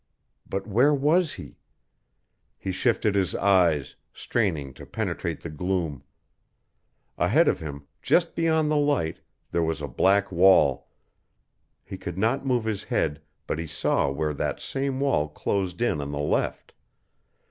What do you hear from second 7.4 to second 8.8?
of him, just beyond the